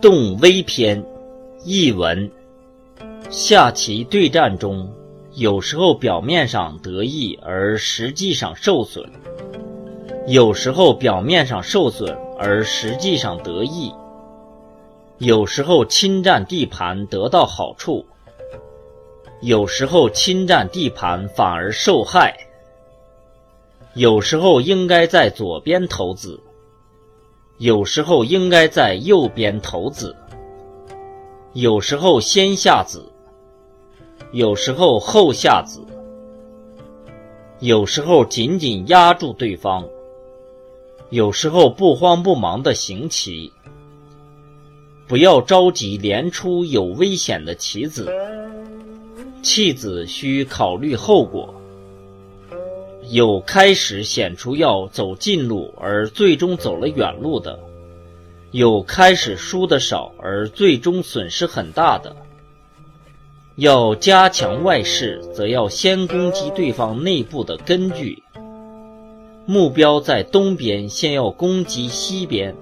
[0.00, 1.04] 动微篇
[1.64, 2.30] 译文：
[3.30, 4.88] 下棋对战中，
[5.34, 9.02] 有时候表面上得意而实际上受损；
[10.28, 13.92] 有时候表面上受损而实际上得意；
[15.18, 18.04] 有时候侵占地盘得到好处；
[19.40, 22.32] 有时候侵占地盘反而受害；
[23.94, 26.38] 有时候应该在左边投子。
[27.58, 30.14] 有时候应该在右边投子，
[31.54, 33.04] 有时候先下子，
[34.30, 35.80] 有时候后下子，
[37.58, 39.84] 有时候紧紧压住对方，
[41.10, 43.52] 有时候不慌不忙的行棋。
[45.08, 48.08] 不要着急连出有危险的棋子，
[49.42, 51.52] 弃子需考虑后果。
[53.10, 57.58] 有开始显出要走近路而最终走了远路的，
[58.50, 62.14] 有开始输的少而最终损失很大的。
[63.56, 68.22] 要加强外势，则要先攻击对方内部的根据。
[69.46, 72.54] 目标在东边，先要攻击西边。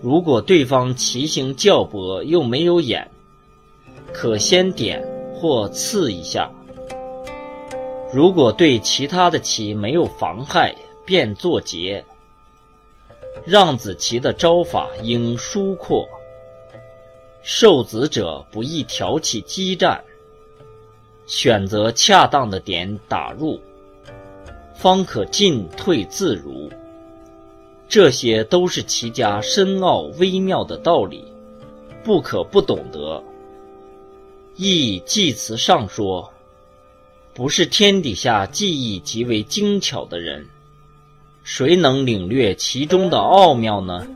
[0.00, 3.10] 如果对方棋形较薄又没有眼，
[4.12, 6.50] 可先点或刺一下。
[8.12, 12.04] 如果对其他的棋没有妨害，便作结。
[13.44, 16.08] 让子棋的招法应疏阔，
[17.42, 20.02] 受子者不宜挑起激战，
[21.26, 23.60] 选择恰当的点打入，
[24.74, 26.70] 方可进退自如。
[27.88, 31.24] 这些都是棋家深奥微妙的道理，
[32.02, 33.22] 不可不懂得。
[34.54, 36.32] 亦记词上说。
[37.36, 40.46] 不是天底下技艺极为精巧的人，
[41.44, 44.08] 谁能领略其中的奥妙呢？